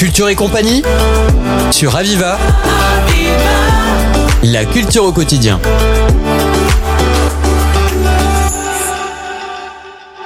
Culture 0.00 0.30
et 0.30 0.34
compagnie 0.34 0.82
sur 1.70 1.94
Aviva. 1.94 2.38
La 4.42 4.64
culture 4.64 5.04
au 5.04 5.12
quotidien. 5.12 5.60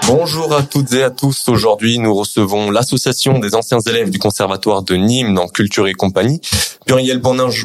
Bonjour 0.06 0.54
à 0.54 0.62
toutes 0.62 0.92
et 0.92 1.02
à 1.02 1.10
tous. 1.10 1.48
Aujourd'hui, 1.48 1.98
nous 1.98 2.14
recevons 2.14 2.70
l'association 2.70 3.40
des 3.40 3.56
anciens 3.56 3.80
élèves 3.80 4.10
du 4.10 4.20
conservatoire 4.20 4.84
de 4.84 4.94
Nîmes 4.94 5.34
dans 5.34 5.48
Culture 5.48 5.88
et 5.88 5.94
compagnie. 5.94 6.40
Muriel 6.86 7.20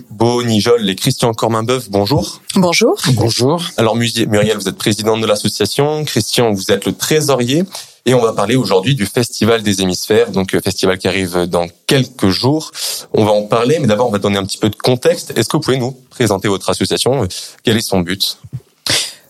Bonijol 0.09 0.89
et 0.89 0.95
Christian 0.95 1.35
Corminbeuf, 1.35 1.91
bonjour. 1.91 2.41
Bonjour. 2.55 2.95
Bonjour. 3.13 3.61
Alors 3.77 3.95
Muriel, 3.95 4.57
vous 4.57 4.67
êtes 4.67 4.77
présidente 4.77 5.21
de 5.21 5.27
l'association. 5.27 6.03
Christian, 6.05 6.53
vous 6.53 6.71
êtes 6.71 6.85
le 6.85 6.93
trésorier. 6.93 7.65
Et 8.05 8.13
on 8.13 8.21
va 8.21 8.34
parler 8.34 8.55
aujourd'hui 8.55 8.95
du 8.95 9.05
Festival 9.05 9.61
des 9.61 9.82
Hémisphères, 9.82 10.32
donc 10.32 10.55
euh, 10.55 10.61
festival 10.61 10.97
qui 10.97 11.07
arrive 11.07 11.45
dans 11.47 11.68
quelques 11.86 12.29
jours. 12.29 12.71
On 13.14 13.25
va 13.25 13.32
en 13.32 13.43
parler, 13.43 13.79
mais 13.79 13.87
d'abord 13.87 14.07
on 14.07 14.11
va 14.11 14.19
donner 14.19 14.37
un 14.37 14.46
petit 14.46 14.57
peu 14.57 14.69
de 14.69 14.75
contexte. 14.75 15.37
Est-ce 15.37 15.50
que 15.50 15.57
vous 15.57 15.64
pouvez 15.64 15.78
nous 15.78 15.96
présenter 16.09 16.47
votre 16.47 16.70
association? 16.70 17.28
Quel 17.64 17.78
est 17.78 17.82
son 17.82 18.00
but? 18.00 18.37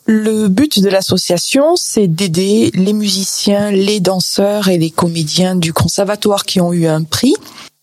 Le 0.05 0.47
but 0.47 0.79
de 0.79 0.89
l'association, 0.89 1.75
c'est 1.75 2.07
d'aider 2.07 2.71
les 2.73 2.93
musiciens, 2.93 3.69
les 3.69 3.99
danseurs 3.99 4.67
et 4.67 4.79
les 4.79 4.89
comédiens 4.89 5.55
du 5.55 5.71
conservatoire 5.71 6.45
qui 6.45 6.59
ont 6.59 6.73
eu 6.73 6.87
un 6.87 7.03
prix 7.03 7.35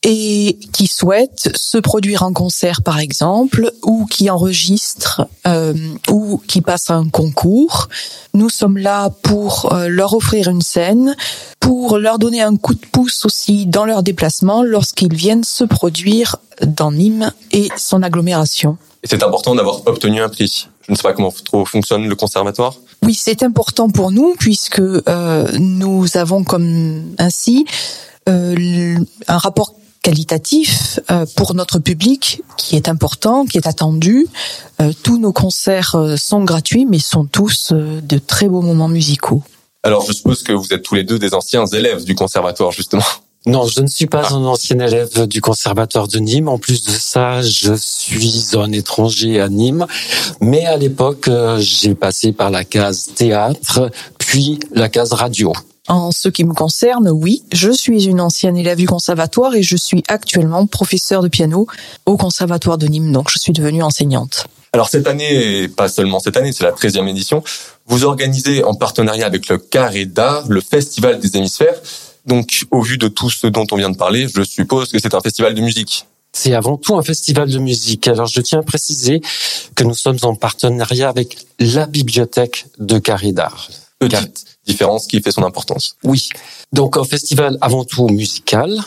et 0.09 0.57
qui 0.73 0.87
souhaitent 0.87 1.51
se 1.57 1.79
produire 1.79 2.23
en 2.23 2.33
concert 2.33 2.83
par 2.83 3.01
exemple 3.01 3.73
ou 3.83 4.07
qui 4.07 4.31
enregistrent 4.31 5.27
euh, 5.49 5.75
ou 6.09 6.41
qui 6.47 6.61
passent 6.61 6.91
un 6.91 7.09
concours. 7.09 7.89
Nous 8.33 8.49
sommes 8.49 8.79
là 8.79 9.11
pour 9.23 9.73
euh, 9.73 9.89
leur 9.89 10.15
offrir 10.15 10.47
une 10.47 10.63
scène, 10.63 11.17
pour 11.59 11.99
leur 11.99 12.21
donner 12.21 12.41
un 12.41 12.57
coup 12.57 12.75
de 12.75 12.87
pouce 12.93 13.25
aussi 13.25 13.67
dans 13.67 13.85
leur 13.85 14.05
déplacement 14.05 14.63
lorsqu'ils 14.63 15.15
viennent 15.15 15.43
se 15.43 15.65
produire 15.65 16.37
dans 16.65 16.93
Nîmes 16.93 17.33
et 17.51 17.69
son 17.77 18.05
agglomération. 18.05 18.79
Et 19.03 19.09
c'est 19.09 19.25
important 19.25 19.57
d'avoir 19.57 19.85
obtenu 19.89 20.23
un 20.23 20.29
prix. 20.29 20.69
Je 20.87 20.93
ne 20.93 20.97
sais 20.97 21.03
pas 21.03 21.15
comment 21.15 21.33
trop 21.33 21.65
fonctionne 21.65 22.07
le 22.07 22.15
conservatoire. 22.15 22.77
Oui, 23.03 23.15
c'est 23.15 23.43
important 23.43 23.91
pour 23.91 24.13
nous 24.13 24.37
puisque 24.39 24.79
euh, 24.79 25.49
nous 25.59 26.17
avons 26.17 26.45
comme 26.45 27.03
ainsi 27.19 27.67
euh, 28.29 28.97
un 29.27 29.39
rapport 29.39 29.75
qualitatif 30.07 31.01
euh, 31.11 31.27
pour 31.35 31.55
notre 31.55 31.81
public 31.81 32.41
qui 32.57 32.77
est 32.77 32.89
important, 32.89 33.45
qui 33.45 33.59
est 33.59 33.67
attendu. 33.67 34.29
Euh, 34.81 34.93
tous 35.03 35.19
nos 35.19 35.33
concerts 35.33 35.97
euh, 35.97 36.17
sont 36.17 36.45
gratuits, 36.45 36.87
mais 36.87 37.01
sont 37.01 37.25
tous 37.25 37.73
de 37.73 38.19
très 38.19 38.49
beaux 38.49 38.63
moments 38.63 38.87
musicaux. 38.87 39.43
Alors, 39.83 40.07
je 40.07 40.13
suppose 40.13 40.45
que 40.45 40.53
vous 40.53 40.73
êtes 40.73 40.85
tous 40.85 40.95
les 40.95 41.03
deux 41.03 41.19
des 41.19 41.35
anciens 41.35 41.67
élèves 41.67 42.05
du 42.05 42.15
conservatoire, 42.15 42.71
justement. 42.71 43.03
Non, 43.47 43.67
je 43.67 43.81
ne 43.81 43.89
suis 43.89 44.07
pas 44.07 44.33
un 44.33 44.45
ancien 44.45 44.79
élève 44.79 45.27
du 45.27 45.41
conservatoire 45.41 46.07
de 46.07 46.19
Nîmes. 46.19 46.49
En 46.49 46.59
plus 46.59 46.85
de 46.85 46.93
ça, 46.93 47.43
je 47.43 47.75
suis 47.75 48.47
un 48.55 48.71
étranger 48.71 49.41
à 49.41 49.49
Nîmes. 49.49 49.87
Mais 50.41 50.67
à 50.67 50.77
l'époque, 50.77 51.29
j'ai 51.59 51.95
passé 51.95 52.33
par 52.33 52.51
la 52.51 52.65
case 52.65 53.11
théâtre, 53.15 53.91
puis 54.19 54.59
la 54.73 54.89
case 54.89 55.13
radio. 55.13 55.53
En 55.89 56.11
ce 56.11 56.29
qui 56.29 56.45
me 56.45 56.53
concerne, 56.53 57.09
oui, 57.11 57.45
je 57.53 57.71
suis 57.71 58.07
une 58.07 58.21
ancienne 58.21 58.57
élève 58.57 58.79
du 58.79 58.87
conservatoire 58.87 59.55
et 59.55 59.63
je 59.63 59.77
suis 59.77 60.03
actuellement 60.09 60.67
professeur 60.67 61.23
de 61.23 61.29
piano 61.29 61.67
au 62.07 62.17
conservatoire 62.17 62.77
de 62.77 62.87
Nîmes, 62.87 63.13
donc 63.13 63.31
je 63.31 63.39
suis 63.39 63.53
devenue 63.53 63.83
enseignante. 63.83 64.47
Alors 64.73 64.89
cette 64.89 65.07
année, 65.07 65.63
et 65.63 65.69
pas 65.69 65.89
seulement 65.89 66.19
cette 66.19 66.37
année, 66.37 66.53
c'est 66.53 66.65
la 66.65 66.73
13e 66.73 67.09
édition, 67.09 67.43
vous 67.87 68.05
organisez 68.05 68.65
en 68.65 68.75
partenariat 68.75 69.27
avec 69.27 69.49
le 69.49 69.59
Carré 69.59 70.07
d'Art 70.07 70.45
le 70.49 70.61
Festival 70.61 71.21
des 71.21 71.37
Hémisphères. 71.37 71.81
Donc 72.27 72.67
au 72.73 72.83
vu 72.83 72.99
de 72.99 73.07
tout 73.07 73.31
ce 73.31 73.47
dont 73.47 73.67
on 73.71 73.77
vient 73.77 73.91
de 73.91 73.97
parler, 73.97 74.27
je 74.29 74.43
suppose 74.43 74.91
que 74.91 74.99
c'est 74.99 75.15
un 75.15 75.21
festival 75.21 75.55
de 75.55 75.61
musique. 75.61 76.07
C'est 76.33 76.53
avant 76.53 76.77
tout 76.77 76.97
un 76.97 77.03
festival 77.03 77.49
de 77.49 77.59
musique. 77.59 78.09
Alors 78.09 78.27
je 78.27 78.41
tiens 78.41 78.59
à 78.59 78.63
préciser 78.63 79.23
que 79.77 79.85
nous 79.85 79.95
sommes 79.95 80.19
en 80.23 80.35
partenariat 80.35 81.09
avec 81.09 81.39
la 81.61 81.87
bibliothèque 81.87 82.67
de 82.79 82.99
Carré 82.99 83.33
d'Art 83.33 83.71
petite 83.99 84.56
différence 84.67 85.07
qui 85.07 85.21
fait 85.21 85.33
son 85.33 85.45
importance. 85.45 85.97
Oui. 86.05 86.29
Donc 86.73 86.97
un 86.97 87.05
festival 87.05 87.57
avant 87.61 87.85
tout 87.85 88.09
musical. 88.09 88.79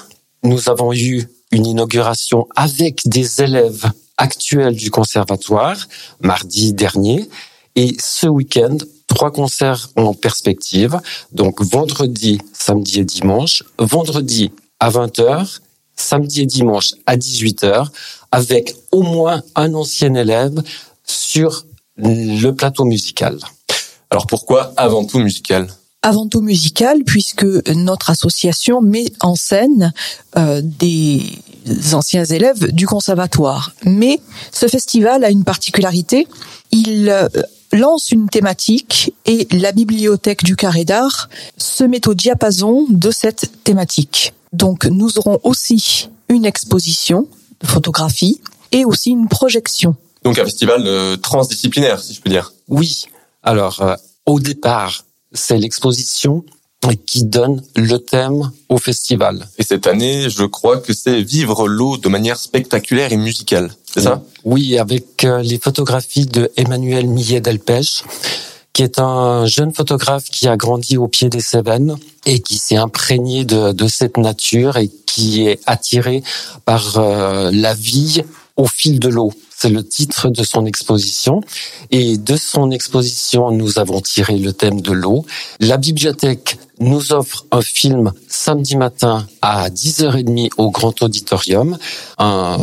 Nous 0.44 0.70
avons 0.70 0.94
eu 0.94 1.28
une 1.52 1.66
inauguration 1.66 2.48
avec 2.56 3.02
des 3.06 3.42
élèves 3.42 3.90
actuels 4.18 4.76
du 4.76 4.92
conservatoire 4.92 5.78
mardi 6.22 6.74
dernier 6.74 7.30
et 7.76 7.96
ce 8.00 8.28
week-end 8.28 8.78
trois 9.08 9.32
concerts 9.32 9.90
en 9.96 10.14
perspective. 10.14 11.00
Donc 11.32 11.62
vendredi, 11.62 12.40
samedi 12.54 13.00
et 13.00 13.06
dimanche. 13.06 13.64
Vendredi 13.78 14.52
à 14.80 14.90
20h, 14.90 15.60
samedi 15.96 16.42
et 16.42 16.46
dimanche 16.46 16.94
à 17.06 17.18
18h 17.18 17.88
avec 18.32 18.76
au 18.92 19.02
moins 19.02 19.42
un 19.56 19.74
ancien 19.74 20.14
élève 20.14 20.62
sur 21.06 21.66
le 21.98 22.52
plateau 22.52 22.86
musical. 22.86 23.40
Alors 24.12 24.26
pourquoi 24.28 24.74
avant 24.76 25.06
tout 25.06 25.20
musical? 25.20 25.68
Avant 26.02 26.28
tout 26.28 26.42
musical, 26.42 27.04
puisque 27.04 27.46
notre 27.76 28.10
association 28.10 28.82
met 28.82 29.06
en 29.20 29.36
scène 29.36 29.92
euh, 30.38 30.62
des 30.64 31.22
anciens 31.94 32.24
élèves 32.24 32.72
du 32.72 32.88
conservatoire. 32.88 33.74
Mais 33.84 34.20
ce 34.52 34.68
festival 34.68 35.24
a 35.24 35.30
une 35.30 35.44
particularité, 35.44 36.28
il 36.72 37.10
euh, 37.10 37.28
lance 37.74 38.12
une 38.12 38.30
thématique 38.30 39.14
et 39.26 39.48
la 39.52 39.72
bibliothèque 39.74 40.44
du 40.44 40.56
Carré 40.56 40.86
d'Art 40.86 41.30
se 41.58 41.84
met 41.84 42.08
au 42.08 42.14
diapason 42.14 42.88
de 42.90 43.12
cette 43.12 43.64
thématique. 43.64 44.34
Donc 44.54 44.86
nous 44.86 45.20
aurons 45.20 45.40
aussi 45.44 46.10
une 46.30 46.46
exposition 46.46 47.28
de 47.62 47.68
photographie 47.68 48.42
et 48.72 48.86
aussi 48.86 49.12
une 49.12 49.28
projection. 49.28 49.96
Donc 50.24 50.40
un 50.40 50.46
festival 50.46 50.84
euh, 50.88 51.18
transdisciplinaire, 51.18 52.02
si 52.02 52.14
je 52.14 52.22
peux 52.22 52.30
dire. 52.30 52.54
Oui, 52.68 53.06
alors, 53.44 53.82
euh, 53.82 53.96
au 54.26 54.40
départ, 54.40 55.06
c'est 55.34 55.58
l'exposition 55.58 56.44
qui 57.06 57.24
donne 57.24 57.62
le 57.76 57.98
thème 57.98 58.52
au 58.70 58.78
festival. 58.78 59.48
Et 59.58 59.64
cette 59.64 59.86
année, 59.86 60.30
je 60.30 60.44
crois 60.44 60.78
que 60.78 60.94
c'est 60.94 61.22
vivre 61.22 61.68
l'eau 61.68 61.98
de 61.98 62.10
manière 62.10 62.38
spectaculaire 62.38 63.12
et 63.12 63.18
musicale. 63.18 63.72
C'est 63.94 64.02
ça? 64.02 64.24
Oui, 64.46 64.78
avec 64.78 65.24
euh, 65.24 65.42
les 65.42 65.60
photographies 65.60 66.26
de 66.26 66.52
Emmanuel 66.56 67.08
Millet 67.08 67.42
Delpech, 67.42 68.04
qui 68.72 68.84
est 68.84 69.00
un 69.00 69.46
jeune 69.46 69.74
photographe 69.74 70.26
qui 70.26 70.48
a 70.48 70.56
grandi 70.56 70.98
au 70.98 71.08
pied 71.08 71.30
des 71.30 71.42
Cévennes 71.42 71.98
et 72.26 72.40
qui 72.40 72.58
s'est 72.58 72.78
imprégné 72.78 73.44
de, 73.44 73.74
de, 73.74 73.88
cette 73.88 74.18
nature 74.18 74.78
et 74.78 74.90
qui 75.06 75.48
est 75.48 75.60
attiré 75.66 76.24
par 76.66 76.98
euh, 76.98 77.50
la 77.52 77.74
vie 77.74 78.22
au 78.56 78.68
fil 78.68 79.00
de 79.00 79.10
l'eau. 79.10 79.34
C'est 79.62 79.70
le 79.70 79.86
titre 79.86 80.30
de 80.30 80.42
son 80.44 80.66
exposition. 80.66 81.42
Et 81.92 82.18
de 82.18 82.38
son 82.38 82.72
exposition, 82.72 83.52
nous 83.52 83.78
avons 83.78 84.00
tiré 84.00 84.38
le 84.38 84.54
thème 84.54 84.80
de 84.80 84.94
l'eau. 84.94 85.26
La 85.60 85.76
bibliothèque 85.76 86.58
nous 86.80 87.12
offre 87.12 87.46
un 87.52 87.62
film 87.62 88.14
samedi 88.30 88.78
matin 88.78 89.28
à 89.42 89.70
10h30 89.70 90.52
au 90.56 90.72
Grand 90.72 91.02
Auditorium. 91.02 91.78
Un 92.18 92.58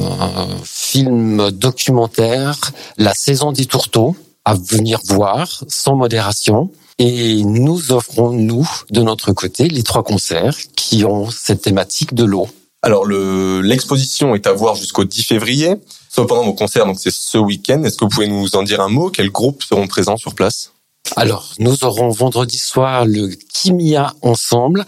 film 0.65 1.51
documentaire, 1.51 2.73
La 2.97 3.13
saison 3.13 3.53
des 3.53 3.67
tourteaux, 3.67 4.17
à 4.47 4.55
venir 4.55 5.01
voir 5.05 5.65
sans 5.69 5.97
modération. 5.97 6.71
Et 6.99 7.45
nous 7.45 7.93
offrons, 7.93 8.31
nous, 8.31 8.67
de 8.91 9.03
notre 9.03 9.33
côté, 9.33 9.69
les 9.69 9.83
trois 9.83 10.03
concerts 10.03 10.57
qui 10.77 11.05
ont 11.05 11.29
cette 11.29 11.61
thématique 11.61 12.15
de 12.15 12.25
l'eau. 12.25 12.49
Alors, 12.83 13.07
l'exposition 13.07 14.35
est 14.35 14.47
à 14.47 14.53
voir 14.53 14.75
jusqu'au 14.77 15.05
10 15.05 15.25
février. 15.25 15.75
Cependant, 16.09 16.45
vos 16.45 16.55
concerts, 16.55 16.87
donc 16.87 16.99
c'est 17.01 17.13
ce 17.13 17.39
week-end. 17.39 17.83
Est-ce 17.83 17.97
que 17.97 18.05
vous 18.05 18.11
pouvez 18.11 18.29
nous 18.29 18.55
en 18.55 18.63
dire 18.63 18.81
un 18.81 18.89
mot? 18.89 19.11
Quels 19.11 19.31
groupes 19.31 19.63
seront 19.63 19.87
présents 19.87 20.17
sur 20.17 20.35
place? 20.35 20.73
Alors, 21.15 21.53
nous 21.59 21.85
aurons 21.85 22.11
vendredi 22.11 22.59
soir 22.59 23.07
le 23.07 23.29
Kimia 23.29 24.15
Ensemble, 24.23 24.85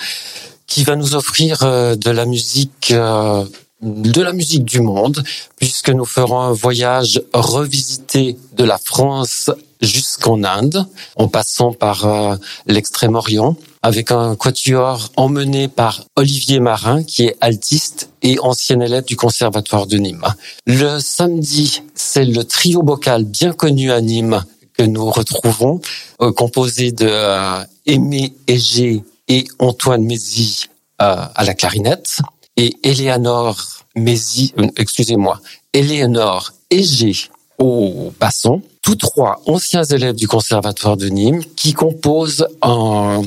qui 0.66 0.84
va 0.84 0.96
nous 0.96 1.14
offrir 1.14 1.62
euh, 1.62 1.96
de 1.96 2.10
la 2.10 2.26
musique 2.26 2.90
euh, 2.92 3.44
de 3.80 4.20
la 4.20 4.32
musique 4.32 4.64
du 4.64 4.80
monde, 4.80 5.22
puisque 5.56 5.90
nous 5.90 6.04
ferons 6.04 6.40
un 6.40 6.52
voyage 6.52 7.22
revisité 7.32 8.36
de 8.56 8.64
la 8.64 8.76
France 8.76 9.50
jusqu'en 9.80 10.42
Inde, 10.42 10.86
en 11.16 11.28
passant 11.28 11.72
par 11.72 12.06
euh, 12.06 12.36
l'extrême-orient, 12.66 13.56
avec 13.82 14.10
un 14.10 14.36
quatuor 14.36 15.10
emmené 15.16 15.68
par 15.68 16.04
Olivier 16.16 16.60
Marin, 16.60 17.02
qui 17.02 17.24
est 17.24 17.36
altiste 17.40 18.10
et 18.22 18.38
ancien 18.40 18.80
élève 18.80 19.04
du 19.04 19.16
Conservatoire 19.16 19.86
de 19.86 19.96
Nîmes. 19.98 20.26
Le 20.66 20.98
samedi, 21.00 21.82
c'est 21.94 22.24
le 22.24 22.44
trio 22.44 22.82
vocal 22.84 23.24
bien 23.24 23.52
connu 23.52 23.92
à 23.92 24.00
Nîmes 24.00 24.44
que 24.76 24.82
nous 24.82 25.10
retrouvons, 25.10 25.80
euh, 26.20 26.32
composé 26.32 26.92
de 26.92 27.08
euh, 27.08 27.64
Aimé 27.86 28.34
Egé 28.46 29.02
et 29.28 29.44
Antoine 29.58 30.04
Mézy 30.04 30.66
à 31.00 31.44
la 31.44 31.54
clarinette 31.54 32.18
et 32.58 32.74
Eleanor 32.82 33.56
Mézi, 33.94 34.52
euh, 34.58 34.66
excusez-moi, 34.76 35.40
Eleanor 35.72 36.52
Egé 36.70 37.14
au 37.58 38.12
basson, 38.20 38.62
tous 38.82 38.96
trois 38.96 39.40
anciens 39.46 39.84
élèves 39.84 40.14
du 40.14 40.28
conservatoire 40.28 40.96
de 40.96 41.08
Nîmes 41.08 41.42
qui 41.56 41.72
composent 41.72 42.46
un 42.62 43.22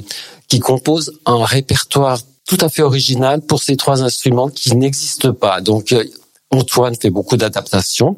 qui 0.51 0.59
composent 0.59 1.13
un 1.25 1.45
répertoire 1.45 2.19
tout 2.45 2.57
à 2.59 2.67
fait 2.67 2.81
original 2.81 3.39
pour 3.39 3.63
ces 3.63 3.77
trois 3.77 4.03
instruments 4.03 4.49
qui 4.49 4.75
n'existent 4.75 5.31
pas. 5.31 5.61
Donc 5.61 5.93
euh, 5.93 6.03
Antoine 6.49 6.93
fait 7.01 7.09
beaucoup 7.09 7.37
d'adaptations 7.37 8.17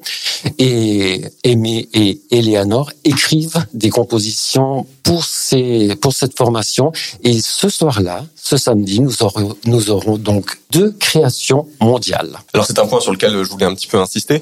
et 0.58 1.22
Aimé 1.44 1.88
et 1.94 2.22
Eleanor 2.32 2.92
écrivent 3.04 3.64
des 3.76 3.92
compositions 3.92 4.88
pour 5.04 5.26
ces 5.26 5.96
pour 6.02 6.14
cette 6.14 6.36
formation 6.36 6.92
et 7.22 7.40
ce 7.40 7.70
soir-là, 7.70 8.26
ce 8.36 8.58
samedi, 8.58 9.00
nous 9.00 9.22
aurons 9.22 9.56
nous 9.66 9.92
aurons 9.92 10.18
donc 10.18 10.60
deux 10.72 10.92
créations 10.94 11.68
mondiales. 11.80 12.40
Alors 12.56 12.66
c'est 12.66 12.80
un 12.80 12.88
point 12.88 13.00
sur 13.00 13.12
lequel 13.12 13.44
je 13.44 13.50
voulais 13.52 13.68
un 13.68 13.76
petit 13.76 13.86
peu 13.86 14.00
insister. 14.00 14.42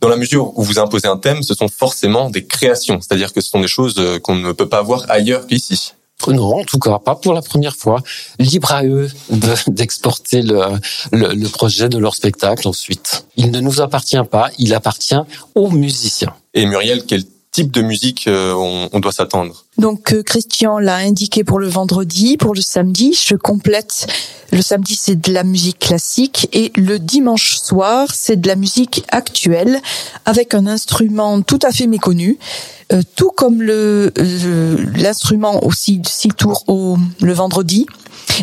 Dans 0.00 0.08
la 0.08 0.16
mesure 0.16 0.58
où 0.58 0.64
vous 0.64 0.80
imposez 0.80 1.06
un 1.06 1.18
thème, 1.18 1.44
ce 1.44 1.54
sont 1.54 1.68
forcément 1.68 2.30
des 2.30 2.44
créations, 2.44 3.00
c'est-à-dire 3.00 3.32
que 3.32 3.40
ce 3.40 3.48
sont 3.48 3.60
des 3.60 3.68
choses 3.68 3.94
euh, 3.98 4.18
qu'on 4.18 4.34
ne 4.34 4.50
peut 4.50 4.68
pas 4.68 4.82
voir 4.82 5.04
ailleurs 5.08 5.46
qu'ici. 5.46 5.92
Non, 6.32 6.60
en 6.60 6.64
tout 6.64 6.78
cas, 6.78 6.98
pas 6.98 7.14
pour 7.14 7.32
la 7.32 7.42
première 7.42 7.76
fois. 7.76 8.02
Libre 8.38 8.72
à 8.72 8.84
eux 8.84 9.08
d'exporter 9.66 10.42
le, 10.42 11.48
projet 11.48 11.88
de 11.88 11.98
leur 11.98 12.14
spectacle 12.14 12.68
ensuite. 12.68 13.26
Il 13.36 13.50
ne 13.50 13.60
nous 13.60 13.80
appartient 13.80 14.22
pas, 14.30 14.50
il 14.58 14.74
appartient 14.74 15.20
aux 15.54 15.70
musiciens. 15.70 16.34
Et 16.54 16.66
Muriel, 16.66 17.04
quel 17.06 17.24
type 17.50 17.70
de 17.70 17.82
musique 17.82 18.26
euh, 18.28 18.52
on, 18.92 19.00
doit 19.00 19.12
s'attendre 19.12 19.64
Donc 19.78 20.12
euh, 20.12 20.22
Christian 20.22 20.78
l'a 20.78 20.96
indiqué 20.96 21.44
pour 21.44 21.58
le 21.58 21.68
vendredi, 21.68 22.36
pour 22.36 22.54
le 22.54 22.60
samedi, 22.60 23.18
je 23.20 23.34
complète. 23.34 24.06
Le 24.52 24.62
samedi 24.62 24.94
c'est 24.94 25.16
de 25.16 25.32
la 25.32 25.44
musique 25.44 25.78
classique 25.78 26.48
et 26.52 26.72
le 26.76 26.98
dimanche 26.98 27.56
soir 27.56 28.08
c'est 28.12 28.36
de 28.36 28.46
la 28.48 28.56
musique 28.56 29.04
actuelle 29.08 29.80
avec 30.24 30.54
un 30.54 30.66
instrument 30.66 31.40
tout 31.42 31.58
à 31.62 31.72
fait 31.72 31.86
méconnu. 31.86 32.38
Euh, 32.90 33.02
tout 33.16 33.30
comme 33.30 33.60
le 33.60 34.12
l'instrument 34.96 35.62
aussi 35.64 36.00
six 36.06 36.30
tours 36.30 36.64
au 36.68 36.96
le 37.20 37.32
vendredi. 37.32 37.86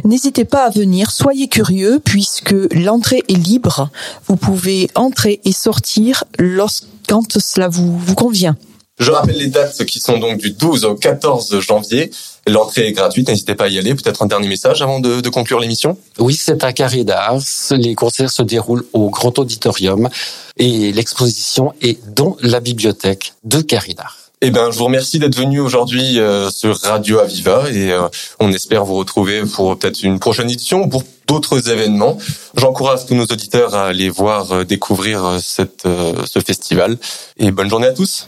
N'hésitez 0.04 0.46
pas 0.46 0.66
à 0.66 0.70
venir, 0.70 1.12
soyez 1.12 1.48
curieux 1.48 2.00
puisque 2.04 2.56
l'entrée 2.72 3.24
est 3.28 3.34
libre. 3.34 3.90
Vous 4.28 4.36
pouvez 4.36 4.90
entrer 4.96 5.42
et 5.46 5.52
sortir 5.52 6.26
lorsque 6.38 6.86
quand 7.08 7.40
cela 7.40 7.70
vous, 7.70 7.98
vous 7.98 8.16
convient. 8.16 8.56
Je 8.98 9.12
rappelle 9.12 9.38
les 9.38 9.48
dates 9.48 9.84
qui 9.84 10.00
sont 10.00 10.18
donc 10.20 10.38
du 10.38 10.52
12 10.52 10.86
au 10.86 10.96
14 10.96 11.60
janvier. 11.60 12.12
L'entrée 12.48 12.88
est 12.88 12.92
gratuite, 12.94 13.28
n'hésitez 13.28 13.54
pas 13.54 13.66
à 13.66 13.68
y 13.68 13.78
aller. 13.78 13.94
Peut-être 13.94 14.24
un 14.24 14.26
dernier 14.26 14.48
message 14.48 14.82
avant 14.82 15.02
de, 15.02 15.20
de 15.20 15.30
conclure 15.30 15.60
l'émission? 15.60 15.98
Oui, 16.18 16.40
c'est 16.42 16.64
à 16.64 16.72
Carré 16.72 17.04
d'Ars. 17.04 17.42
Les 17.72 17.94
concerts 17.94 18.32
se 18.32 18.42
déroulent 18.42 18.86
au 18.94 19.10
Grand 19.10 19.38
Auditorium 19.38 20.10
et 20.58 20.94
l'exposition 20.94 21.74
est 21.82 22.00
dans 22.16 22.38
la 22.42 22.62
bibliothèque 22.62 23.34
de 23.44 23.60
Carré 23.60 23.96
d'Ars. 23.96 24.18
Eh 24.42 24.52
ben, 24.52 24.72
je 24.72 24.78
vous 24.78 24.86
remercie 24.86 25.20
d'être 25.20 25.36
venu 25.36 25.60
aujourd'hui 25.60 26.20
euh, 26.20 26.50
sur 26.50 26.78
Radio 26.78 27.20
Aviva 27.20 27.70
et 27.72 27.92
euh, 27.92 28.08
on 28.40 28.54
espère 28.54 28.86
vous 28.86 28.96
retrouver 28.96 29.44
pour 29.44 29.78
peut-être 29.78 30.04
une 30.04 30.20
prochaine 30.20 30.50
édition 30.50 30.84
ou 30.84 30.88
pour 30.88 31.04
d'autres 31.28 31.70
événements. 31.70 32.18
J'encourage 32.56 33.06
tous 33.08 33.16
nos 33.16 33.24
auditeurs 33.24 33.76
à 33.76 33.88
aller 33.88 34.10
voir, 34.10 34.52
euh, 34.52 34.64
découvrir 34.64 35.40
cette, 35.42 35.84
ce 35.84 36.40
festival. 36.40 36.98
Et 37.38 37.52
bonne 37.52 37.70
journée 37.70 37.88
à 37.88 37.94
tous. 37.94 38.28